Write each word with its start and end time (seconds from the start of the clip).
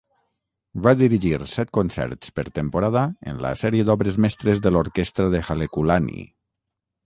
Va 0.87 0.93
dirigir 1.01 1.33
set 1.55 1.73
concerts 1.79 2.33
per 2.39 2.47
temporada 2.57 3.05
en 3.33 3.45
la 3.45 3.53
sèrie 3.63 3.87
d'obres 3.93 4.19
mestres 4.27 4.65
de 4.67 4.75
l'orquestra 4.77 5.33
de 5.37 5.47
Halekulani. 5.49 6.29